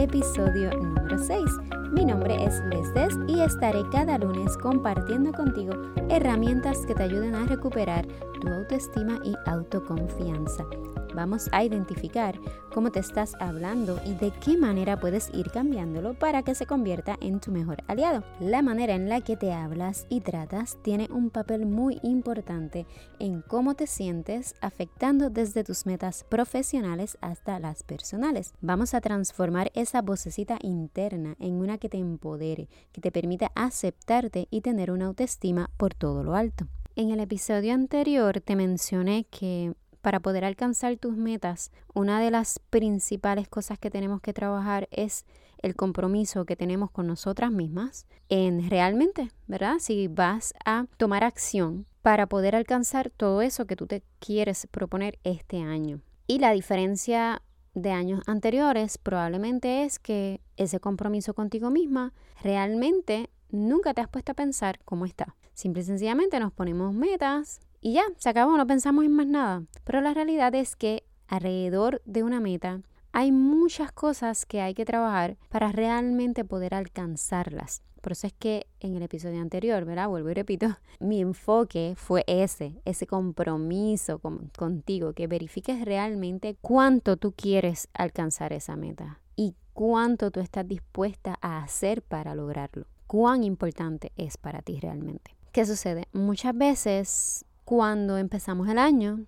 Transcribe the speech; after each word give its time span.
episodio 0.00 0.70
número 0.70 1.18
6. 1.18 1.44
Mi 1.92 2.06
nombre 2.06 2.42
es 2.42 2.60
Lesdes 2.70 3.18
y 3.28 3.40
estaré 3.40 3.82
cada 3.92 4.16
lunes 4.16 4.56
compartiendo 4.56 5.30
contigo 5.32 5.74
herramientas 6.08 6.86
que 6.86 6.94
te 6.94 7.02
ayuden 7.02 7.34
a 7.34 7.44
recuperar 7.44 8.06
tu 8.40 8.48
autoestima 8.48 9.20
y 9.24 9.34
autoconfianza. 9.46 10.64
Vamos 11.14 11.48
a 11.52 11.64
identificar 11.64 12.38
cómo 12.72 12.90
te 12.90 13.00
estás 13.00 13.34
hablando 13.40 14.00
y 14.04 14.14
de 14.14 14.32
qué 14.44 14.56
manera 14.56 14.98
puedes 14.98 15.30
ir 15.34 15.50
cambiándolo 15.50 16.14
para 16.14 16.42
que 16.42 16.54
se 16.54 16.66
convierta 16.66 17.16
en 17.20 17.40
tu 17.40 17.50
mejor 17.50 17.82
aliado. 17.88 18.22
La 18.38 18.62
manera 18.62 18.94
en 18.94 19.08
la 19.08 19.20
que 19.20 19.36
te 19.36 19.52
hablas 19.52 20.06
y 20.08 20.20
tratas 20.20 20.78
tiene 20.82 21.08
un 21.10 21.30
papel 21.30 21.66
muy 21.66 21.98
importante 22.02 22.86
en 23.18 23.42
cómo 23.42 23.74
te 23.74 23.86
sientes 23.86 24.54
afectando 24.60 25.30
desde 25.30 25.64
tus 25.64 25.86
metas 25.86 26.24
profesionales 26.28 27.18
hasta 27.20 27.58
las 27.58 27.82
personales. 27.82 28.54
Vamos 28.60 28.94
a 28.94 29.00
transformar 29.00 29.70
esa 29.74 30.02
vocecita 30.02 30.58
interna 30.62 31.36
en 31.38 31.54
una 31.54 31.78
que 31.78 31.88
te 31.88 31.98
empodere, 31.98 32.68
que 32.92 33.00
te 33.00 33.12
permita 33.12 33.50
aceptarte 33.54 34.48
y 34.50 34.60
tener 34.60 34.90
una 34.90 35.06
autoestima 35.06 35.70
por 35.76 35.94
todo 35.94 36.22
lo 36.22 36.34
alto. 36.34 36.66
En 36.96 37.10
el 37.10 37.20
episodio 37.20 37.72
anterior 37.72 38.40
te 38.40 38.56
mencioné 38.56 39.24
que 39.30 39.74
para 40.00 40.20
poder 40.20 40.44
alcanzar 40.44 40.96
tus 40.96 41.16
metas, 41.16 41.70
una 41.94 42.20
de 42.20 42.30
las 42.30 42.58
principales 42.58 43.48
cosas 43.48 43.78
que 43.78 43.90
tenemos 43.90 44.20
que 44.20 44.32
trabajar 44.32 44.88
es 44.90 45.24
el 45.62 45.76
compromiso 45.76 46.44
que 46.46 46.56
tenemos 46.56 46.90
con 46.90 47.06
nosotras 47.06 47.50
mismas 47.50 48.06
en 48.28 48.70
realmente, 48.70 49.30
¿verdad? 49.46 49.76
Si 49.78 50.08
vas 50.08 50.54
a 50.64 50.86
tomar 50.96 51.24
acción 51.24 51.86
para 52.02 52.26
poder 52.26 52.56
alcanzar 52.56 53.10
todo 53.10 53.42
eso 53.42 53.66
que 53.66 53.76
tú 53.76 53.86
te 53.86 54.02
quieres 54.18 54.66
proponer 54.70 55.18
este 55.24 55.60
año. 55.60 56.00
Y 56.26 56.38
la 56.38 56.52
diferencia 56.52 57.42
de 57.74 57.92
años 57.92 58.22
anteriores 58.26 58.98
probablemente 58.98 59.84
es 59.84 59.98
que 59.98 60.40
ese 60.56 60.80
compromiso 60.80 61.34
contigo 61.34 61.70
misma 61.70 62.12
realmente 62.42 63.30
nunca 63.50 63.94
te 63.94 64.00
has 64.00 64.08
puesto 64.08 64.32
a 64.32 64.36
pensar 64.36 64.78
cómo 64.84 65.06
está. 65.06 65.36
Simple 65.54 65.82
y 65.82 65.84
sencillamente 65.84 66.40
nos 66.40 66.52
ponemos 66.52 66.94
metas 66.94 67.60
y 67.80 67.94
ya, 67.94 68.02
se 68.18 68.28
acabó, 68.28 68.56
no 68.56 68.66
pensamos 68.66 69.04
en 69.04 69.12
más 69.12 69.26
nada. 69.26 69.62
Pero 69.84 70.00
la 70.00 70.14
realidad 70.14 70.54
es 70.54 70.76
que 70.76 71.04
alrededor 71.28 72.02
de 72.04 72.22
una 72.22 72.40
meta 72.40 72.80
hay 73.12 73.32
muchas 73.32 73.90
cosas 73.92 74.46
que 74.46 74.60
hay 74.60 74.74
que 74.74 74.84
trabajar 74.84 75.36
para 75.48 75.72
realmente 75.72 76.44
poder 76.44 76.74
alcanzarlas. 76.74 77.82
Por 78.00 78.12
eso 78.12 78.26
es 78.26 78.32
que 78.32 78.66
en 78.80 78.94
el 78.94 79.02
episodio 79.02 79.40
anterior, 79.40 79.84
¿verdad? 79.84 80.08
Vuelvo 80.08 80.30
y 80.30 80.34
repito, 80.34 80.66
mi 81.00 81.20
enfoque 81.20 81.94
fue 81.96 82.24
ese, 82.26 82.80
ese 82.84 83.06
compromiso 83.06 84.20
contigo, 84.56 85.12
que 85.12 85.26
verifiques 85.26 85.84
realmente 85.84 86.56
cuánto 86.60 87.16
tú 87.16 87.32
quieres 87.32 87.88
alcanzar 87.92 88.52
esa 88.52 88.76
meta 88.76 89.20
y 89.36 89.54
cuánto 89.72 90.30
tú 90.30 90.40
estás 90.40 90.66
dispuesta 90.66 91.38
a 91.40 91.62
hacer 91.62 92.02
para 92.02 92.34
lograrlo. 92.34 92.86
Cuán 93.06 93.42
importante 93.42 94.12
es 94.16 94.36
para 94.36 94.62
ti 94.62 94.78
realmente. 94.80 95.36
¿Qué 95.52 95.66
sucede? 95.66 96.06
Muchas 96.12 96.56
veces 96.56 97.44
cuando 97.70 98.18
empezamos 98.18 98.68
el 98.68 98.78
año, 98.78 99.26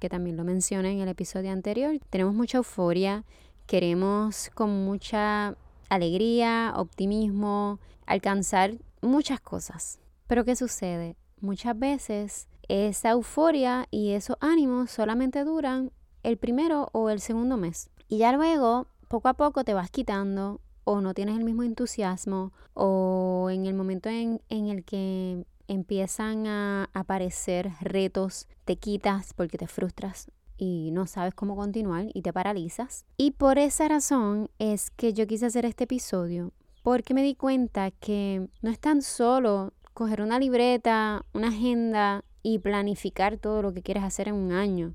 que 0.00 0.08
también 0.08 0.36
lo 0.36 0.42
mencioné 0.42 0.90
en 0.90 0.98
el 0.98 1.08
episodio 1.08 1.52
anterior, 1.52 1.96
tenemos 2.10 2.34
mucha 2.34 2.58
euforia, 2.58 3.22
queremos 3.68 4.50
con 4.52 4.84
mucha 4.84 5.54
alegría, 5.88 6.72
optimismo, 6.74 7.78
alcanzar 8.04 8.72
muchas 9.00 9.40
cosas. 9.40 10.00
Pero 10.26 10.44
¿qué 10.44 10.56
sucede? 10.56 11.14
Muchas 11.40 11.78
veces 11.78 12.48
esa 12.66 13.10
euforia 13.10 13.86
y 13.92 14.10
esos 14.10 14.38
ánimos 14.40 14.90
solamente 14.90 15.44
duran 15.44 15.92
el 16.24 16.36
primero 16.36 16.88
o 16.90 17.10
el 17.10 17.20
segundo 17.20 17.56
mes. 17.56 17.90
Y 18.08 18.18
ya 18.18 18.32
luego, 18.32 18.88
poco 19.06 19.28
a 19.28 19.34
poco, 19.34 19.62
te 19.62 19.72
vas 19.72 19.92
quitando 19.92 20.60
o 20.82 21.00
no 21.00 21.14
tienes 21.14 21.38
el 21.38 21.44
mismo 21.44 21.62
entusiasmo 21.62 22.52
o 22.74 23.50
en 23.52 23.66
el 23.66 23.74
momento 23.74 24.08
en, 24.08 24.40
en 24.48 24.66
el 24.66 24.84
que 24.84 25.46
empiezan 25.68 26.46
a 26.46 26.90
aparecer 26.92 27.72
retos, 27.80 28.48
te 28.64 28.76
quitas 28.76 29.34
porque 29.34 29.58
te 29.58 29.66
frustras 29.66 30.30
y 30.56 30.90
no 30.92 31.06
sabes 31.06 31.34
cómo 31.34 31.56
continuar 31.56 32.06
y 32.12 32.22
te 32.22 32.32
paralizas. 32.32 33.04
Y 33.16 33.32
por 33.32 33.58
esa 33.58 33.88
razón 33.88 34.50
es 34.58 34.90
que 34.90 35.12
yo 35.12 35.26
quise 35.26 35.46
hacer 35.46 35.66
este 35.66 35.84
episodio, 35.84 36.52
porque 36.82 37.14
me 37.14 37.22
di 37.22 37.34
cuenta 37.34 37.90
que 37.90 38.48
no 38.62 38.70
es 38.70 38.78
tan 38.78 39.02
solo 39.02 39.72
coger 39.92 40.22
una 40.22 40.38
libreta, 40.38 41.24
una 41.32 41.48
agenda 41.48 42.24
y 42.42 42.58
planificar 42.58 43.38
todo 43.38 43.62
lo 43.62 43.72
que 43.72 43.82
quieres 43.82 44.04
hacer 44.04 44.28
en 44.28 44.34
un 44.34 44.52
año, 44.52 44.94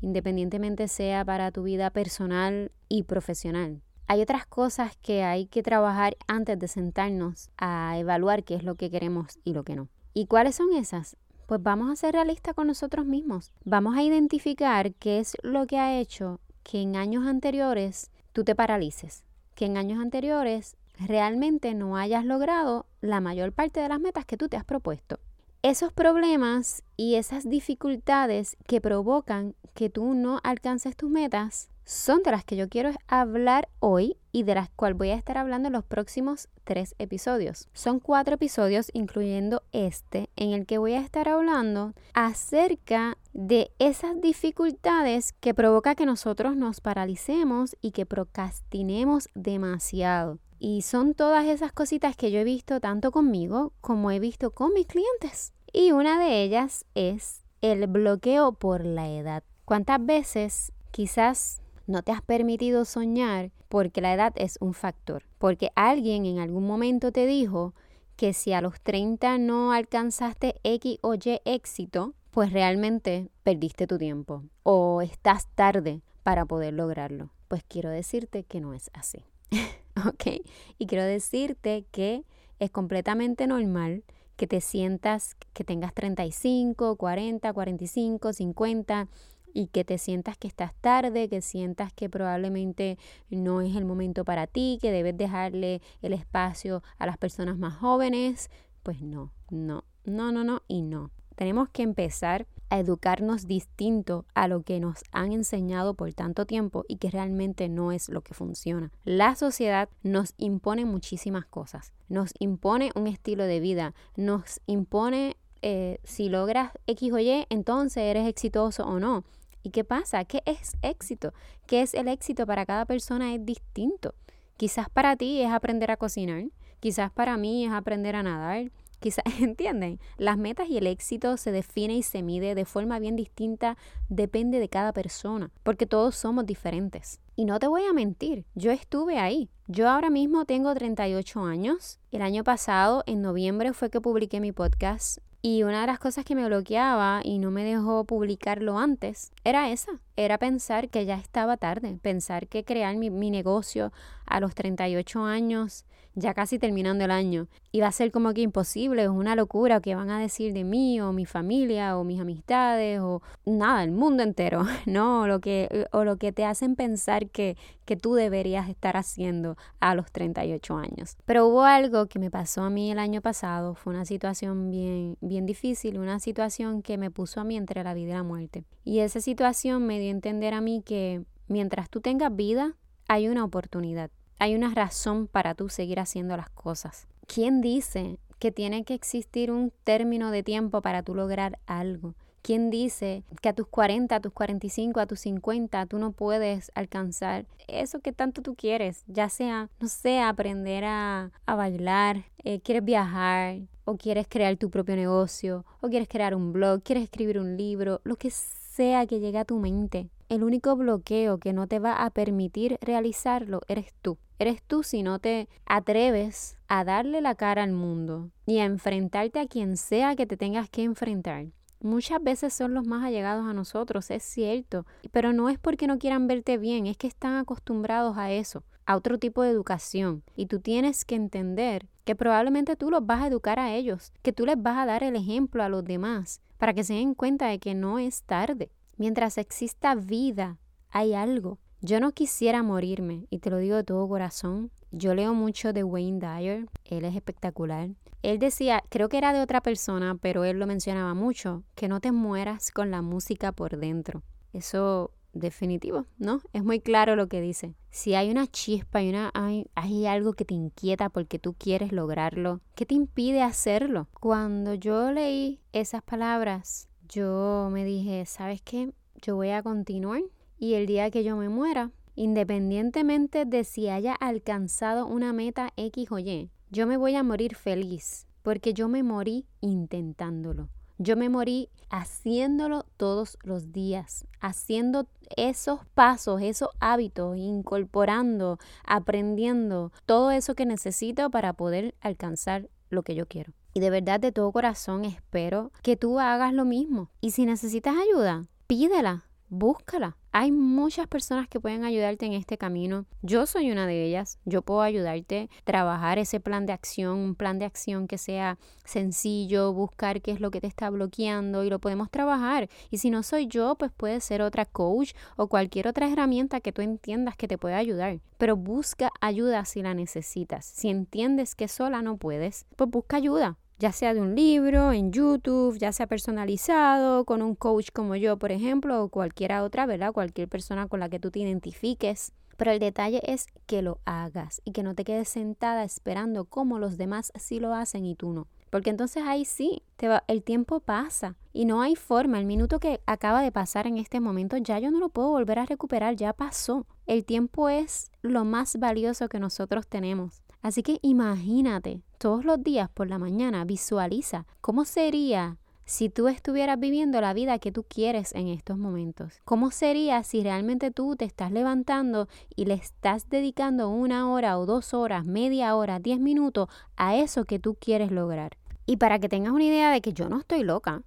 independientemente 0.00 0.88
sea 0.88 1.24
para 1.24 1.50
tu 1.50 1.62
vida 1.62 1.90
personal 1.90 2.72
y 2.88 3.04
profesional. 3.04 3.82
Hay 4.06 4.22
otras 4.22 4.44
cosas 4.44 4.96
que 4.96 5.22
hay 5.22 5.46
que 5.46 5.62
trabajar 5.62 6.16
antes 6.26 6.58
de 6.58 6.66
sentarnos 6.66 7.50
a 7.56 7.96
evaluar 7.96 8.42
qué 8.42 8.56
es 8.56 8.64
lo 8.64 8.74
que 8.74 8.90
queremos 8.90 9.38
y 9.44 9.54
lo 9.54 9.62
que 9.62 9.76
no. 9.76 9.88
¿Y 10.12 10.26
cuáles 10.26 10.56
son 10.56 10.72
esas? 10.72 11.16
Pues 11.46 11.62
vamos 11.62 11.90
a 11.90 11.96
ser 11.96 12.14
realistas 12.14 12.54
con 12.54 12.66
nosotros 12.66 13.06
mismos. 13.06 13.52
Vamos 13.64 13.96
a 13.96 14.02
identificar 14.02 14.92
qué 14.94 15.20
es 15.20 15.36
lo 15.42 15.66
que 15.66 15.78
ha 15.78 15.98
hecho 16.00 16.40
que 16.62 16.82
en 16.82 16.96
años 16.96 17.26
anteriores 17.26 18.10
tú 18.32 18.44
te 18.44 18.54
paralices, 18.54 19.24
que 19.54 19.66
en 19.66 19.76
años 19.76 20.00
anteriores 20.00 20.76
realmente 20.98 21.74
no 21.74 21.96
hayas 21.96 22.24
logrado 22.24 22.86
la 23.00 23.20
mayor 23.20 23.52
parte 23.52 23.80
de 23.80 23.88
las 23.88 24.00
metas 24.00 24.24
que 24.24 24.36
tú 24.36 24.48
te 24.48 24.56
has 24.56 24.64
propuesto. 24.64 25.18
Esos 25.62 25.92
problemas 25.92 26.82
y 26.96 27.16
esas 27.16 27.48
dificultades 27.48 28.56
que 28.66 28.80
provocan 28.80 29.54
que 29.74 29.90
tú 29.90 30.14
no 30.14 30.40
alcances 30.42 30.96
tus 30.96 31.10
metas 31.10 31.68
son 31.90 32.22
de 32.22 32.30
las 32.30 32.44
que 32.44 32.54
yo 32.54 32.68
quiero 32.68 32.92
hablar 33.08 33.68
hoy 33.80 34.16
y 34.30 34.44
de 34.44 34.54
las 34.54 34.70
cuales 34.70 34.96
voy 34.96 35.10
a 35.10 35.16
estar 35.16 35.36
hablando 35.36 35.66
en 35.66 35.72
los 35.72 35.84
próximos 35.84 36.48
tres 36.62 36.94
episodios. 37.00 37.68
Son 37.72 37.98
cuatro 37.98 38.36
episodios, 38.36 38.90
incluyendo 38.92 39.64
este, 39.72 40.30
en 40.36 40.52
el 40.52 40.66
que 40.66 40.78
voy 40.78 40.92
a 40.92 41.00
estar 41.00 41.28
hablando 41.28 41.94
acerca 42.14 43.18
de 43.32 43.72
esas 43.80 44.20
dificultades 44.20 45.32
que 45.40 45.52
provoca 45.52 45.96
que 45.96 46.06
nosotros 46.06 46.54
nos 46.54 46.80
paralicemos 46.80 47.74
y 47.80 47.90
que 47.90 48.06
procrastinemos 48.06 49.28
demasiado. 49.34 50.38
Y 50.60 50.82
son 50.82 51.14
todas 51.14 51.46
esas 51.46 51.72
cositas 51.72 52.14
que 52.14 52.30
yo 52.30 52.38
he 52.38 52.44
visto 52.44 52.78
tanto 52.78 53.10
conmigo 53.10 53.72
como 53.80 54.12
he 54.12 54.20
visto 54.20 54.52
con 54.52 54.72
mis 54.74 54.86
clientes. 54.86 55.54
Y 55.72 55.90
una 55.90 56.20
de 56.20 56.44
ellas 56.44 56.84
es 56.94 57.42
el 57.62 57.88
bloqueo 57.88 58.52
por 58.52 58.84
la 58.84 59.08
edad. 59.10 59.42
¿Cuántas 59.64 60.06
veces 60.06 60.72
quizás 60.92 61.60
no 61.90 62.02
te 62.02 62.12
has 62.12 62.22
permitido 62.22 62.84
soñar 62.84 63.50
porque 63.68 64.00
la 64.00 64.14
edad 64.14 64.32
es 64.36 64.56
un 64.60 64.74
factor. 64.74 65.24
Porque 65.38 65.70
alguien 65.74 66.24
en 66.24 66.38
algún 66.38 66.66
momento 66.66 67.12
te 67.12 67.26
dijo 67.26 67.74
que 68.16 68.32
si 68.32 68.52
a 68.52 68.60
los 68.60 68.80
30 68.80 69.38
no 69.38 69.72
alcanzaste 69.72 70.54
X 70.62 70.98
o 71.02 71.14
Y 71.14 71.40
éxito, 71.44 72.14
pues 72.30 72.52
realmente 72.52 73.28
perdiste 73.42 73.86
tu 73.86 73.98
tiempo 73.98 74.44
o 74.62 75.02
estás 75.02 75.48
tarde 75.54 76.02
para 76.22 76.44
poder 76.44 76.74
lograrlo. 76.74 77.30
Pues 77.48 77.64
quiero 77.66 77.90
decirte 77.90 78.44
que 78.44 78.60
no 78.60 78.72
es 78.72 78.90
así. 78.92 79.24
¿Ok? 80.06 80.44
Y 80.78 80.86
quiero 80.86 81.04
decirte 81.04 81.86
que 81.90 82.24
es 82.60 82.70
completamente 82.70 83.46
normal 83.46 84.04
que 84.36 84.46
te 84.46 84.60
sientas 84.60 85.36
que 85.52 85.64
tengas 85.64 85.92
35, 85.92 86.96
40, 86.96 87.52
45, 87.52 88.32
50 88.32 89.08
y 89.54 89.66
que 89.66 89.84
te 89.84 89.98
sientas 89.98 90.36
que 90.36 90.48
estás 90.48 90.74
tarde, 90.80 91.28
que 91.28 91.40
sientas 91.40 91.92
que 91.92 92.08
probablemente 92.08 92.98
no 93.28 93.60
es 93.60 93.76
el 93.76 93.84
momento 93.84 94.24
para 94.24 94.46
ti, 94.46 94.78
que 94.80 94.92
debes 94.92 95.16
dejarle 95.16 95.82
el 96.02 96.12
espacio 96.12 96.82
a 96.98 97.06
las 97.06 97.18
personas 97.18 97.58
más 97.58 97.74
jóvenes, 97.76 98.50
pues 98.82 99.00
no, 99.02 99.32
no, 99.50 99.84
no, 100.04 100.32
no, 100.32 100.44
no 100.44 100.62
y 100.68 100.82
no. 100.82 101.10
Tenemos 101.36 101.70
que 101.70 101.82
empezar 101.82 102.46
a 102.68 102.78
educarnos 102.78 103.46
distinto 103.46 104.24
a 104.34 104.46
lo 104.46 104.62
que 104.62 104.78
nos 104.78 105.02
han 105.12 105.32
enseñado 105.32 105.94
por 105.94 106.12
tanto 106.14 106.46
tiempo 106.46 106.84
y 106.88 106.96
que 106.96 107.10
realmente 107.10 107.68
no 107.68 107.92
es 107.92 108.08
lo 108.08 108.22
que 108.22 108.34
funciona. 108.34 108.92
La 109.04 109.34
sociedad 109.34 109.88
nos 110.02 110.34
impone 110.38 110.84
muchísimas 110.84 111.46
cosas. 111.46 111.92
Nos 112.08 112.32
impone 112.38 112.92
un 112.94 113.06
estilo 113.06 113.44
de 113.44 113.60
vida, 113.60 113.94
nos 114.16 114.60
impone 114.66 115.36
eh, 115.62 115.98
si 116.04 116.28
logras 116.28 116.72
X 116.86 117.12
o 117.12 117.18
Y, 117.18 117.46
entonces 117.50 118.04
eres 118.04 118.26
exitoso 118.26 118.84
o 118.84 118.98
no. 119.00 119.24
¿Y 119.62 119.70
qué 119.70 119.84
pasa? 119.84 120.24
¿Qué 120.24 120.42
es 120.46 120.72
éxito? 120.82 121.32
¿Qué 121.66 121.82
es 121.82 121.94
el 121.94 122.08
éxito 122.08 122.46
para 122.46 122.64
cada 122.64 122.86
persona? 122.86 123.34
Es 123.34 123.44
distinto. 123.44 124.14
Quizás 124.56 124.88
para 124.90 125.16
ti 125.16 125.40
es 125.42 125.50
aprender 125.50 125.90
a 125.90 125.96
cocinar, 125.96 126.44
quizás 126.80 127.10
para 127.10 127.36
mí 127.36 127.64
es 127.64 127.72
aprender 127.72 128.14
a 128.16 128.22
nadar, 128.22 128.70
quizás, 129.00 129.24
¿entienden? 129.40 129.98
Las 130.18 130.38
metas 130.38 130.68
y 130.68 130.78
el 130.78 130.86
éxito 130.86 131.36
se 131.36 131.50
define 131.50 131.96
y 131.96 132.02
se 132.02 132.22
mide 132.22 132.54
de 132.54 132.64
forma 132.64 132.98
bien 132.98 133.16
distinta, 133.16 133.76
depende 134.08 134.60
de 134.60 134.68
cada 134.68 134.92
persona, 134.92 135.50
porque 135.62 135.86
todos 135.86 136.14
somos 136.14 136.46
diferentes. 136.46 137.20
Y 137.36 137.46
no 137.46 137.58
te 137.58 137.68
voy 137.68 137.84
a 137.84 137.94
mentir, 137.94 138.44
yo 138.54 138.70
estuve 138.70 139.18
ahí. 139.18 139.48
Yo 139.66 139.88
ahora 139.88 140.10
mismo 140.10 140.44
tengo 140.44 140.74
38 140.74 141.44
años. 141.44 141.98
El 142.10 142.22
año 142.22 142.44
pasado, 142.44 143.02
en 143.06 143.22
noviembre, 143.22 143.72
fue 143.72 143.88
que 143.88 144.00
publiqué 144.00 144.40
mi 144.40 144.52
podcast 144.52 145.20
Y 145.42 145.62
una 145.62 145.80
de 145.80 145.86
las 145.86 145.98
cosas 145.98 146.26
que 146.26 146.34
me 146.34 146.44
bloqueaba 146.46 147.22
y 147.24 147.38
no 147.38 147.50
me 147.50 147.64
dejó 147.64 148.04
publicarlo 148.04 148.78
antes 148.78 149.32
era 149.42 149.70
esa, 149.70 149.92
era 150.16 150.36
pensar 150.36 150.90
que 150.90 151.06
ya 151.06 151.14
estaba 151.14 151.56
tarde, 151.56 151.98
pensar 152.02 152.46
que 152.46 152.62
crear 152.62 152.94
mi, 152.96 153.08
mi 153.08 153.30
negocio 153.30 153.90
a 154.26 154.38
los 154.40 154.54
38 154.54 155.24
años 155.24 155.86
ya 156.14 156.34
casi 156.34 156.58
terminando 156.58 157.04
el 157.04 157.10
año. 157.10 157.48
Y 157.72 157.80
va 157.80 157.88
a 157.88 157.92
ser 157.92 158.10
como 158.10 158.32
que 158.34 158.40
imposible, 158.40 159.02
es 159.04 159.08
una 159.08 159.36
locura 159.36 159.80
que 159.80 159.94
van 159.94 160.10
a 160.10 160.18
decir 160.18 160.52
de 160.52 160.64
mí 160.64 161.00
o 161.00 161.12
mi 161.12 161.26
familia 161.26 161.96
o 161.96 162.04
mis 162.04 162.20
amistades 162.20 163.00
o 163.00 163.22
nada, 163.46 163.84
el 163.84 163.92
mundo 163.92 164.22
entero, 164.22 164.64
¿no? 164.86 165.22
O 165.22 165.26
lo 165.26 165.40
que, 165.40 165.86
o 165.92 166.04
lo 166.04 166.16
que 166.16 166.32
te 166.32 166.44
hacen 166.44 166.74
pensar 166.76 167.28
que, 167.30 167.56
que 167.84 167.96
tú 167.96 168.14
deberías 168.14 168.68
estar 168.68 168.96
haciendo 168.96 169.56
a 169.78 169.94
los 169.94 170.10
38 170.10 170.76
años. 170.76 171.16
Pero 171.24 171.46
hubo 171.46 171.62
algo 171.62 172.06
que 172.06 172.18
me 172.18 172.30
pasó 172.30 172.62
a 172.62 172.70
mí 172.70 172.90
el 172.90 172.98
año 172.98 173.20
pasado, 173.20 173.74
fue 173.74 173.92
una 173.92 174.04
situación 174.04 174.70
bien, 174.70 175.16
bien 175.20 175.46
difícil, 175.46 175.98
una 175.98 176.18
situación 176.20 176.82
que 176.82 176.98
me 176.98 177.10
puso 177.10 177.40
a 177.40 177.44
mí 177.44 177.56
entre 177.56 177.84
la 177.84 177.94
vida 177.94 178.10
y 178.10 178.14
la 178.14 178.22
muerte. 178.22 178.64
Y 178.84 179.00
esa 179.00 179.20
situación 179.20 179.86
me 179.86 179.98
dio 180.00 180.08
a 180.08 180.12
entender 180.12 180.54
a 180.54 180.60
mí 180.60 180.82
que 180.84 181.24
mientras 181.46 181.90
tú 181.90 182.00
tengas 182.00 182.34
vida, 182.34 182.76
hay 183.08 183.28
una 183.28 183.44
oportunidad 183.44 184.10
hay 184.40 184.54
una 184.54 184.74
razón 184.74 185.26
para 185.26 185.54
tú 185.54 185.68
seguir 185.68 186.00
haciendo 186.00 186.34
las 186.34 186.48
cosas. 186.48 187.06
¿Quién 187.26 187.60
dice 187.60 188.18
que 188.38 188.50
tiene 188.50 188.84
que 188.84 188.94
existir 188.94 189.50
un 189.50 189.70
término 189.84 190.30
de 190.30 190.42
tiempo 190.42 190.80
para 190.80 191.02
tú 191.02 191.14
lograr 191.14 191.58
algo? 191.66 192.14
¿Quién 192.40 192.70
dice 192.70 193.22
que 193.42 193.50
a 193.50 193.52
tus 193.52 193.66
40, 193.66 194.16
a 194.16 194.20
tus 194.20 194.32
45, 194.32 194.98
a 194.98 195.06
tus 195.06 195.20
50 195.20 195.84
tú 195.84 195.98
no 195.98 196.12
puedes 196.12 196.72
alcanzar 196.74 197.44
eso 197.68 198.00
que 198.00 198.14
tanto 198.14 198.40
tú 198.40 198.54
quieres? 198.54 199.04
Ya 199.08 199.28
sea, 199.28 199.68
no 199.78 199.88
sé, 199.88 200.20
aprender 200.20 200.84
a, 200.86 201.30
bailar, 201.46 202.24
eh, 202.42 202.60
quieres 202.60 202.82
viajar, 202.82 203.58
o 203.84 203.98
quieres 203.98 204.26
crear 204.26 204.56
tu 204.56 204.70
propio 204.70 204.96
negocio, 204.96 205.66
o 205.82 205.88
quieres 205.90 206.08
crear 206.08 206.34
un 206.34 206.54
blog, 206.54 206.82
quieres 206.82 207.04
escribir 207.04 207.38
un 207.38 207.58
libro, 207.58 208.00
lo 208.04 208.16
que 208.16 208.30
sea 208.30 209.06
que 209.06 209.20
llegue 209.20 209.36
a 209.36 209.44
tu 209.44 209.58
mente. 209.58 210.08
El 210.30 210.44
único 210.44 210.74
bloqueo 210.76 211.36
que 211.36 211.52
no 211.52 211.66
te 211.66 211.78
va 211.78 212.06
a 212.06 212.08
permitir 212.08 212.78
realizarlo 212.80 213.60
eres 213.68 213.92
tú. 214.00 214.16
Eres 214.40 214.62
tú 214.62 214.82
si 214.82 215.02
no 215.02 215.18
te 215.18 215.50
atreves 215.66 216.56
a 216.66 216.82
darle 216.82 217.20
la 217.20 217.34
cara 217.34 217.62
al 217.62 217.72
mundo 217.72 218.30
y 218.46 218.60
a 218.60 218.64
enfrentarte 218.64 219.38
a 219.38 219.46
quien 219.46 219.76
sea 219.76 220.16
que 220.16 220.24
te 220.24 220.38
tengas 220.38 220.70
que 220.70 220.82
enfrentar. 220.82 221.48
Muchas 221.82 222.22
veces 222.22 222.54
son 222.54 222.72
los 222.72 222.86
más 222.86 223.04
allegados 223.04 223.44
a 223.44 223.52
nosotros, 223.52 224.10
es 224.10 224.22
cierto, 224.22 224.86
pero 225.12 225.34
no 225.34 225.50
es 225.50 225.58
porque 225.58 225.86
no 225.86 225.98
quieran 225.98 226.26
verte 226.26 226.56
bien, 226.56 226.86
es 226.86 226.96
que 226.96 227.06
están 227.06 227.36
acostumbrados 227.36 228.16
a 228.16 228.32
eso, 228.32 228.64
a 228.86 228.96
otro 228.96 229.18
tipo 229.18 229.42
de 229.42 229.50
educación. 229.50 230.22
Y 230.34 230.46
tú 230.46 230.58
tienes 230.58 231.04
que 231.04 231.16
entender 231.16 231.86
que 232.06 232.16
probablemente 232.16 232.76
tú 232.76 232.90
los 232.90 233.04
vas 233.04 233.20
a 233.20 233.26
educar 233.26 233.58
a 233.58 233.74
ellos, 233.74 234.10
que 234.22 234.32
tú 234.32 234.46
les 234.46 234.56
vas 234.56 234.78
a 234.78 234.86
dar 234.86 235.02
el 235.02 235.16
ejemplo 235.16 235.62
a 235.62 235.68
los 235.68 235.84
demás, 235.84 236.40
para 236.56 236.72
que 236.72 236.82
se 236.82 236.94
den 236.94 237.12
cuenta 237.12 237.48
de 237.48 237.58
que 237.58 237.74
no 237.74 237.98
es 237.98 238.22
tarde. 238.22 238.70
Mientras 238.96 239.36
exista 239.36 239.94
vida, 239.94 240.56
hay 240.88 241.12
algo 241.12 241.58
yo 241.82 241.98
no 241.98 242.12
quisiera 242.12 242.62
morirme, 242.62 243.26
y 243.30 243.38
te 243.38 243.48
lo 243.48 243.58
digo 243.58 243.76
de 243.76 243.84
todo 243.84 244.06
corazón. 244.08 244.70
Yo 244.92 245.14
leo 245.14 245.32
mucho 245.34 245.72
de 245.72 245.82
Wayne 245.82 246.18
Dyer, 246.18 246.68
él 246.84 247.04
es 247.04 247.14
espectacular. 247.14 247.90
Él 248.22 248.38
decía, 248.38 248.82
creo 248.90 249.08
que 249.08 249.16
era 249.16 249.32
de 249.32 249.40
otra 249.40 249.62
persona, 249.62 250.14
pero 250.20 250.44
él 250.44 250.58
lo 250.58 250.66
mencionaba 250.66 251.14
mucho, 251.14 251.62
que 251.74 251.88
no 251.88 252.00
te 252.00 252.12
mueras 252.12 252.70
con 252.70 252.90
la 252.90 253.00
música 253.00 253.52
por 253.52 253.78
dentro. 253.78 254.22
Eso 254.52 255.12
definitivo, 255.32 256.04
¿no? 256.18 256.40
Es 256.52 256.64
muy 256.64 256.80
claro 256.80 257.16
lo 257.16 257.28
que 257.28 257.40
dice. 257.40 257.74
Si 257.90 258.14
hay 258.14 258.30
una 258.30 258.46
chispa, 258.46 259.00
y 259.02 259.08
una, 259.08 259.30
hay, 259.32 259.66
hay 259.74 260.06
algo 260.06 260.34
que 260.34 260.44
te 260.44 260.54
inquieta 260.54 261.08
porque 261.08 261.38
tú 261.38 261.54
quieres 261.54 261.92
lograrlo, 261.92 262.60
¿qué 262.74 262.84
te 262.84 262.94
impide 262.94 263.42
hacerlo? 263.42 264.08
Cuando 264.20 264.74
yo 264.74 265.12
leí 265.12 265.60
esas 265.72 266.02
palabras, 266.02 266.88
yo 267.08 267.70
me 267.72 267.84
dije, 267.84 268.26
¿sabes 268.26 268.60
qué? 268.60 268.92
Yo 269.22 269.36
voy 269.36 269.50
a 269.50 269.62
continuar 269.62 270.20
y 270.60 270.74
el 270.74 270.86
día 270.86 271.10
que 271.10 271.24
yo 271.24 271.36
me 271.36 271.48
muera, 271.48 271.90
independientemente 272.14 273.46
de 273.46 273.64
si 273.64 273.88
haya 273.88 274.14
alcanzado 274.14 275.06
una 275.06 275.32
meta 275.32 275.72
X 275.76 276.12
o 276.12 276.18
Y, 276.18 276.50
yo 276.70 276.86
me 276.86 276.98
voy 276.98 277.16
a 277.16 277.22
morir 277.22 277.56
feliz 277.56 278.26
porque 278.42 278.74
yo 278.74 278.88
me 278.88 279.02
morí 279.02 279.46
intentándolo. 279.60 280.68
Yo 280.98 281.16
me 281.16 281.30
morí 281.30 281.70
haciéndolo 281.88 282.84
todos 282.98 283.38
los 283.42 283.72
días, 283.72 284.26
haciendo 284.38 285.08
esos 285.34 285.80
pasos, 285.94 286.42
esos 286.42 286.68
hábitos, 286.78 287.38
incorporando, 287.38 288.58
aprendiendo 288.84 289.92
todo 290.04 290.30
eso 290.30 290.54
que 290.54 290.66
necesito 290.66 291.30
para 291.30 291.54
poder 291.54 291.94
alcanzar 292.02 292.68
lo 292.90 293.02
que 293.02 293.14
yo 293.14 293.26
quiero. 293.26 293.54
Y 293.72 293.80
de 293.80 293.88
verdad 293.88 294.20
de 294.20 294.30
todo 294.30 294.52
corazón 294.52 295.06
espero 295.06 295.72
que 295.82 295.96
tú 295.96 296.20
hagas 296.20 296.52
lo 296.52 296.66
mismo. 296.66 297.08
Y 297.22 297.30
si 297.30 297.46
necesitas 297.46 297.94
ayuda, 297.96 298.44
pídela, 298.66 299.24
búscala. 299.48 300.18
Hay 300.32 300.52
muchas 300.52 301.08
personas 301.08 301.48
que 301.48 301.58
pueden 301.58 301.82
ayudarte 301.82 302.24
en 302.24 302.34
este 302.34 302.56
camino. 302.56 303.04
Yo 303.20 303.46
soy 303.46 303.72
una 303.72 303.88
de 303.88 304.04
ellas. 304.04 304.38
Yo 304.44 304.62
puedo 304.62 304.80
ayudarte 304.80 305.48
a 305.58 305.64
trabajar 305.64 306.18
ese 306.20 306.38
plan 306.38 306.66
de 306.66 306.72
acción, 306.72 307.18
un 307.18 307.34
plan 307.34 307.58
de 307.58 307.64
acción 307.64 308.06
que 308.06 308.16
sea 308.16 308.56
sencillo, 308.84 309.72
buscar 309.72 310.22
qué 310.22 310.30
es 310.30 310.40
lo 310.40 310.52
que 310.52 310.60
te 310.60 310.68
está 310.68 310.88
bloqueando 310.88 311.64
y 311.64 311.70
lo 311.70 311.80
podemos 311.80 312.12
trabajar. 312.12 312.68
Y 312.90 312.98
si 312.98 313.10
no 313.10 313.24
soy 313.24 313.48
yo, 313.48 313.74
pues 313.74 313.90
puede 313.90 314.20
ser 314.20 314.40
otra 314.40 314.66
coach 314.66 315.14
o 315.34 315.48
cualquier 315.48 315.88
otra 315.88 316.08
herramienta 316.08 316.60
que 316.60 316.70
tú 316.70 316.80
entiendas 316.80 317.36
que 317.36 317.48
te 317.48 317.58
pueda 317.58 317.78
ayudar. 317.78 318.20
Pero 318.38 318.56
busca 318.56 319.10
ayuda 319.20 319.64
si 319.64 319.82
la 319.82 319.94
necesitas. 319.94 320.64
Si 320.64 320.90
entiendes 320.90 321.56
que 321.56 321.66
sola 321.66 322.02
no 322.02 322.18
puedes, 322.18 322.66
pues 322.76 322.88
busca 322.88 323.16
ayuda 323.16 323.58
ya 323.80 323.92
sea 323.92 324.12
de 324.12 324.20
un 324.20 324.34
libro, 324.36 324.92
en 324.92 325.10
YouTube, 325.10 325.78
ya 325.78 325.90
sea 325.90 326.06
personalizado, 326.06 327.24
con 327.24 327.40
un 327.40 327.54
coach 327.54 327.88
como 327.92 328.14
yo, 328.14 328.38
por 328.38 328.52
ejemplo, 328.52 329.02
o 329.02 329.08
cualquiera 329.08 329.64
otra, 329.64 329.86
¿verdad? 329.86 330.12
Cualquier 330.12 330.48
persona 330.48 330.86
con 330.86 331.00
la 331.00 331.08
que 331.08 331.18
tú 331.18 331.30
te 331.30 331.40
identifiques. 331.40 332.32
Pero 332.58 332.72
el 332.72 332.78
detalle 332.78 333.22
es 333.24 333.46
que 333.64 333.80
lo 333.80 333.98
hagas 334.04 334.60
y 334.66 334.72
que 334.72 334.82
no 334.82 334.94
te 334.94 335.04
quedes 335.04 335.30
sentada 335.30 335.82
esperando 335.82 336.44
como 336.44 336.78
los 336.78 336.98
demás 336.98 337.32
sí 337.36 337.58
lo 337.58 337.74
hacen 337.74 338.04
y 338.04 338.14
tú 338.14 338.34
no. 338.34 338.48
Porque 338.68 338.90
entonces 338.90 339.24
ahí 339.26 339.46
sí, 339.46 339.82
el 340.26 340.42
tiempo 340.42 340.80
pasa 340.80 341.36
y 341.54 341.64
no 341.64 341.80
hay 341.80 341.96
forma. 341.96 342.38
El 342.38 342.44
minuto 342.44 342.78
que 342.78 343.00
acaba 343.06 343.40
de 343.40 343.50
pasar 343.50 343.86
en 343.86 343.96
este 343.96 344.20
momento 344.20 344.58
ya 344.58 344.78
yo 344.78 344.90
no 344.90 345.00
lo 345.00 345.08
puedo 345.08 345.30
volver 345.30 345.58
a 345.58 345.64
recuperar, 345.64 346.16
ya 346.16 346.34
pasó. 346.34 346.86
El 347.06 347.24
tiempo 347.24 347.70
es 347.70 348.12
lo 348.20 348.44
más 348.44 348.78
valioso 348.78 349.30
que 349.30 349.40
nosotros 349.40 349.88
tenemos. 349.88 350.42
Así 350.62 350.82
que 350.82 350.98
imagínate, 351.02 352.02
todos 352.18 352.44
los 352.44 352.62
días 352.62 352.90
por 352.90 353.08
la 353.08 353.18
mañana 353.18 353.64
visualiza 353.64 354.46
cómo 354.60 354.84
sería 354.84 355.56
si 355.90 356.08
tú 356.08 356.28
estuvieras 356.28 356.78
viviendo 356.78 357.20
la 357.20 357.34
vida 357.34 357.58
que 357.58 357.72
tú 357.72 357.82
quieres 357.82 358.32
en 358.36 358.46
estos 358.46 358.78
momentos? 358.78 359.40
¿Cómo 359.44 359.72
sería 359.72 360.22
si 360.22 360.40
realmente 360.40 360.92
tú 360.92 361.16
te 361.16 361.24
estás 361.24 361.50
levantando 361.50 362.28
y 362.54 362.66
le 362.66 362.74
estás 362.74 363.28
dedicando 363.28 363.88
una 363.88 364.30
hora 364.30 364.56
o 364.60 364.66
dos 364.66 364.94
horas, 364.94 365.26
media 365.26 365.74
hora, 365.74 365.98
diez 365.98 366.20
minutos 366.20 366.68
a 366.96 367.16
eso 367.16 367.44
que 367.44 367.58
tú 367.58 367.74
quieres 367.74 368.12
lograr? 368.12 368.56
Y 368.86 368.98
para 368.98 369.18
que 369.18 369.28
tengas 369.28 369.52
una 369.52 369.64
idea 369.64 369.90
de 369.90 370.00
que 370.00 370.12
yo 370.12 370.28
no 370.28 370.38
estoy 370.38 370.62
loca, 370.62 371.02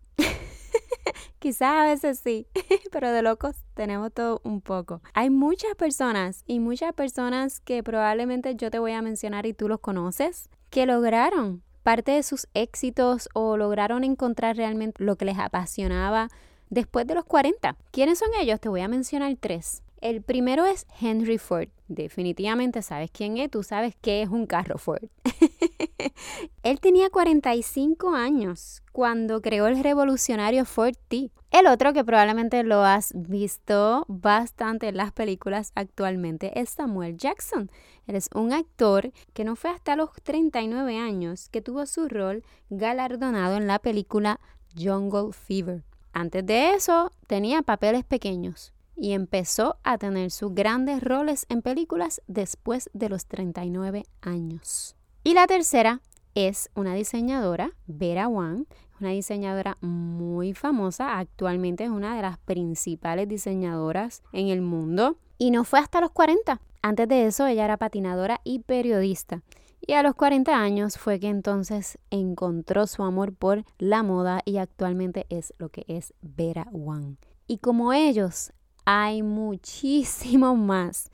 Quizás 1.44 1.74
a 1.74 1.84
veces 1.84 2.22
sí, 2.24 2.48
pero 2.94 3.12
de 3.12 3.22
locos 3.22 3.58
tenemos 3.74 4.14
todo 4.14 4.40
un 4.46 4.62
poco. 4.62 5.02
Hay 5.14 5.30
muchas 5.30 5.76
personas 5.76 6.46
y 6.48 6.62
muchas 6.62 6.94
personas 6.94 7.60
que 7.60 7.84
probablemente 7.84 8.56
yo 8.56 8.72
te 8.72 8.80
voy 8.80 8.94
a 8.94 9.02
mencionar 9.02 9.46
y 9.46 9.54
tú 9.54 9.68
los 9.68 9.82
conoces, 9.82 10.50
que 10.70 10.86
lograron 10.86 11.62
parte 11.84 12.14
de 12.14 12.24
sus 12.24 12.48
éxitos 12.54 13.28
o 13.34 13.58
lograron 13.58 14.06
encontrar 14.06 14.56
realmente 14.56 15.04
lo 15.04 15.18
que 15.18 15.26
les 15.26 15.38
apasionaba 15.38 16.30
después 16.70 17.06
de 17.08 17.16
los 17.16 17.26
40. 17.26 17.76
¿Quiénes 17.92 18.20
son 18.20 18.30
ellos? 18.40 18.62
Te 18.62 18.70
voy 18.70 18.80
a 18.80 18.88
mencionar 18.88 19.36
tres. 19.38 19.84
El 20.04 20.22
primero 20.22 20.66
es 20.66 20.86
Henry 21.00 21.38
Ford. 21.38 21.70
Definitivamente 21.88 22.82
sabes 22.82 23.10
quién 23.10 23.38
es, 23.38 23.50
tú 23.50 23.64
sabes 23.64 23.96
qué 24.02 24.22
es 24.22 24.28
un 24.28 24.48
carro 24.48 24.78
Ford. 24.78 25.06
Él 26.64 26.82
tenía 26.82 27.10
45 27.10 28.14
años 28.14 28.84
cuando 28.92 29.42
creó 29.42 29.66
el 29.68 29.82
revolucionario 29.82 30.66
Ford 30.66 30.98
T. 31.08 31.32
El 31.52 31.68
otro 31.68 31.94
que 31.94 32.04
probablemente 32.04 32.64
lo 32.64 32.84
has 32.84 33.14
visto 33.16 34.04
bastante 34.10 34.90
en 34.90 34.98
las 34.98 35.14
películas 35.14 35.72
actualmente 35.74 36.60
es 36.60 36.72
Samuel 36.72 37.16
Jackson. 37.16 37.72
Él 38.06 38.18
es 38.18 38.28
un 38.36 38.52
actor 38.52 39.14
que 39.32 39.46
no 39.46 39.56
fue 39.56 39.70
hasta 39.70 39.96
los 39.96 40.10
39 40.22 40.98
años 40.98 41.48
que 41.48 41.62
tuvo 41.62 41.86
su 41.86 42.10
rol 42.10 42.44
galardonado 42.70 43.56
en 43.56 43.68
la 43.68 43.80
película 43.80 44.42
Jungle 44.78 45.32
Fever. 45.32 45.86
Antes 46.12 46.46
de 46.46 46.74
eso 46.74 47.10
tenía 47.26 47.62
papeles 47.62 48.04
pequeños 48.04 48.74
y 48.96 49.14
empezó 49.14 49.78
a 49.84 49.98
tener 49.98 50.32
sus 50.32 50.54
grandes 50.54 51.02
roles 51.02 51.46
en 51.50 51.62
películas 51.62 52.22
después 52.28 52.90
de 52.94 53.10
los 53.10 53.26
39 53.26 54.06
años. 54.22 54.96
Y 55.24 55.34
la 55.34 55.48
tercera 55.48 56.02
es 56.36 56.70
una 56.76 56.94
diseñadora, 56.94 57.72
Vera 57.88 58.28
Wang, 58.28 58.66
una 59.00 59.10
diseñadora 59.10 59.78
muy 59.82 60.54
famosa, 60.54 61.18
actualmente 61.18 61.84
es 61.84 61.90
una 61.90 62.16
de 62.16 62.22
las 62.22 62.38
principales 62.40 63.28
diseñadoras 63.28 64.24
en 64.32 64.48
el 64.48 64.62
mundo 64.62 65.18
y 65.38 65.52
no 65.52 65.64
fue 65.64 65.80
hasta 65.80 66.02
los 66.02 66.12
40. 66.12 66.62
Antes 66.82 67.08
de 67.08 67.26
eso 67.26 67.48
ella 67.48 67.66
era 67.66 67.78
patinadora 67.78 68.42
y 68.44 68.60
periodista. 68.60 69.42
Y 69.86 69.94
a 69.94 70.04
los 70.04 70.16
40 70.16 70.56
años 70.56 70.98
fue 70.98 71.20
que 71.20 71.28
entonces 71.28 71.98
encontró 72.10 72.88
su 72.88 73.04
amor 73.04 73.34
por 73.34 73.66
la 73.78 74.02
moda 74.02 74.42
y 74.46 74.58
actualmente 74.58 75.26
es 75.30 75.54
lo 75.58 75.70
que 75.70 75.84
es 75.88 76.14
Vera 76.22 76.68
Wang. 76.72 77.18
Y 77.48 77.58
como 77.58 77.92
ellos, 77.92 78.54
hay 78.86 79.24
muchísimo 79.24 80.56
más. 80.56 81.10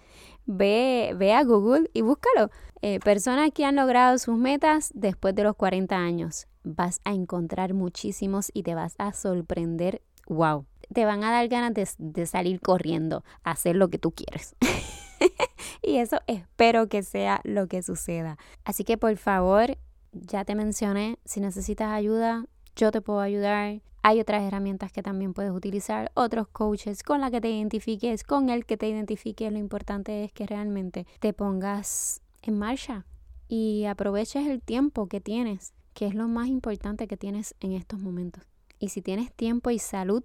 Ve, 0.45 1.13
ve 1.15 1.33
a 1.33 1.43
Google 1.43 1.89
y 1.93 2.01
búscalo. 2.01 2.49
Eh, 2.81 2.99
personas 2.99 3.51
que 3.53 3.65
han 3.65 3.75
logrado 3.75 4.17
sus 4.17 4.37
metas 4.37 4.91
después 4.95 5.35
de 5.35 5.43
los 5.43 5.55
40 5.55 5.95
años. 5.95 6.47
Vas 6.63 7.01
a 7.03 7.13
encontrar 7.13 7.73
muchísimos 7.73 8.49
y 8.53 8.63
te 8.63 8.75
vas 8.75 8.95
a 8.97 9.13
sorprender. 9.13 10.01
¡Wow! 10.27 10.65
Te 10.93 11.05
van 11.05 11.23
a 11.23 11.31
dar 11.31 11.47
ganas 11.47 11.73
de, 11.73 11.87
de 11.97 12.25
salir 12.25 12.61
corriendo 12.61 13.23
hacer 13.43 13.75
lo 13.75 13.89
que 13.89 13.99
tú 13.99 14.11
quieres. 14.11 14.55
y 15.81 15.97
eso 15.97 16.19
espero 16.27 16.87
que 16.87 17.03
sea 17.03 17.41
lo 17.43 17.67
que 17.67 17.83
suceda. 17.83 18.37
Así 18.63 18.83
que 18.83 18.97
por 18.97 19.15
favor, 19.17 19.77
ya 20.11 20.45
te 20.45 20.55
mencioné, 20.55 21.19
si 21.25 21.39
necesitas 21.39 21.91
ayuda, 21.91 22.45
yo 22.75 22.91
te 22.91 23.01
puedo 23.01 23.19
ayudar. 23.19 23.81
Hay 24.01 24.19
otras 24.21 24.43
herramientas 24.43 24.91
que 24.91 25.03
también 25.03 25.33
puedes 25.33 25.51
utilizar, 25.51 26.11
otros 26.13 26.47
coaches 26.47 27.03
con 27.03 27.19
la 27.19 27.29
que 27.31 27.41
te 27.41 27.49
identifiques, 27.49 28.23
con 28.23 28.49
el 28.49 28.65
que 28.65 28.77
te 28.77 28.87
identifiques. 28.87 29.51
Lo 29.51 29.57
importante 29.57 30.23
es 30.23 30.31
que 30.31 30.47
realmente 30.47 31.05
te 31.19 31.33
pongas 31.33 32.21
en 32.41 32.57
marcha 32.57 33.05
y 33.49 33.85
aproveches 33.85 34.47
el 34.47 34.61
tiempo 34.61 35.07
que 35.07 35.19
tienes, 35.19 35.73
que 35.93 36.07
es 36.07 36.15
lo 36.15 36.27
más 36.27 36.47
importante 36.47 37.07
que 37.07 37.17
tienes 37.17 37.55
en 37.59 37.73
estos 37.73 37.99
momentos. 37.99 38.43
Y 38.79 38.89
si 38.89 39.01
tienes 39.01 39.33
tiempo 39.33 39.69
y 39.69 39.79
salud, 39.79 40.23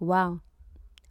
wow, 0.00 0.40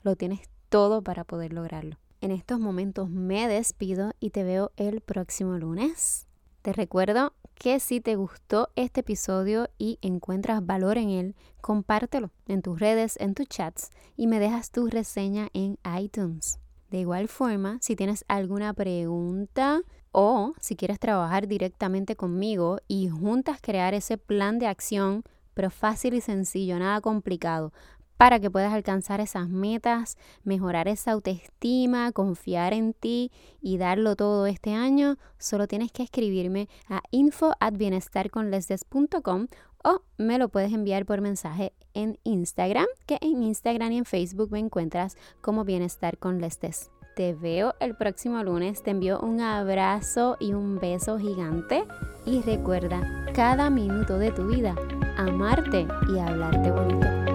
lo 0.03 0.15
tienes 0.17 0.49
todo 0.67 1.01
para 1.01 1.23
poder 1.23 1.53
lograrlo. 1.53 1.97
En 2.19 2.31
estos 2.31 2.59
momentos 2.59 3.09
me 3.09 3.47
despido 3.47 4.11
y 4.19 4.31
te 4.31 4.43
veo 4.43 4.71
el 4.75 4.99
próximo 4.99 5.57
lunes. 5.57 6.27
Te 6.65 6.74
recuerdo 6.74 7.34
que 7.53 7.79
si 7.79 8.01
te 8.01 8.15
gustó 8.15 8.69
este 8.75 9.01
episodio 9.01 9.69
y 9.77 10.00
encuentras 10.01 10.65
valor 10.65 10.98
en 10.98 11.12
él, 11.12 11.36
compártelo 11.62 12.31
en 12.48 12.63
tus 12.63 12.79
redes, 12.79 13.17
en 13.22 13.36
tus 13.36 13.48
chats 13.48 13.91
y 14.17 14.25
me 14.25 14.39
dejas 14.39 14.72
tu 14.72 14.88
reseña 14.88 15.50
en 15.53 15.77
iTunes. 15.95 16.57
De 16.89 17.01
igual 17.01 17.27
forma, 17.27 17.77
si 17.81 17.95
tienes 17.95 18.25
alguna 18.27 18.74
pregunta 18.74 19.84
o 20.12 20.53
si 20.60 20.75
quieres 20.75 21.00
trabajar 21.00 21.48
directamente 21.48 22.15
conmigo 22.15 22.79
y 22.88 23.10
juntas 23.10 23.60
crear 23.62 23.93
ese 23.93 24.17
plan 24.17 24.57
de 24.57 24.65
acción, 24.65 25.22
pero 25.53 25.69
fácil 25.69 26.15
y 26.15 26.22
sencillo, 26.22 26.79
nada 26.79 27.00
complicado, 27.00 27.74
para 28.17 28.39
que 28.39 28.51
puedas 28.51 28.74
alcanzar 28.74 29.22
esas 29.22 29.48
metas, 29.50 30.17
mejorar 30.43 30.88
esa 30.88 31.12
autoestima, 31.12 32.12
confiar 32.12 32.74
en 32.74 32.93
ti 32.93 33.31
y 33.62 33.77
darlo 33.77 34.15
todo 34.15 34.48
este 34.48 34.74
año, 34.74 35.17
solo 35.38 35.67
tienes 35.67 35.91
que 35.91 36.01
escribirme 36.03 36.69
a 36.89 37.01
info@bienestarconlesdes.com 37.12 39.48
o 39.84 40.01
me 40.17 40.39
lo 40.39 40.50
puedes 40.50 40.74
enviar 40.74 41.05
por 41.05 41.22
mensaje 41.22 41.72
en 41.93 42.17
Instagram, 42.24 42.88
que 43.05 43.19
en 43.22 43.43
Instagram 43.43 43.91
y 43.91 44.00
en 44.00 44.05
Facebook 44.05 44.51
me 44.51 44.57
encuentras 44.60 45.15
como 45.41 45.63
Bienestar 45.63 46.17
con 46.17 46.41
Lesdes. 46.41 46.89
Te 47.15 47.34
veo 47.34 47.75
el 47.79 47.95
próximo 47.95 48.43
lunes, 48.43 48.84
te 48.84 48.91
envío 48.91 49.22
un 49.22 49.39
abrazo 49.39 50.36
y 50.39 50.51
un 50.53 50.79
beso 50.79 51.17
gigante 51.17 51.86
y 52.25 52.41
recuerda 52.41 53.25
cada 53.34 53.69
minuto 53.69 54.17
de 54.17 54.31
tu 54.31 54.48
vida 54.48 54.75
amarte 55.17 55.88
y 56.13 56.19
hablarte 56.19 56.72
bonito. 56.72 57.35